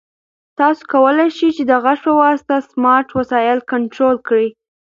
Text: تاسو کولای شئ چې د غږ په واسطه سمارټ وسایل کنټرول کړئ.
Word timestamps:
تاسو 0.59 0.83
کولای 0.93 1.29
شئ 1.37 1.49
چې 1.57 1.63
د 1.69 1.71
غږ 1.83 1.99
په 2.05 2.11
واسطه 2.21 2.55
سمارټ 2.71 3.07
وسایل 3.19 3.59
کنټرول 3.71 4.15
کړئ. 4.27 4.47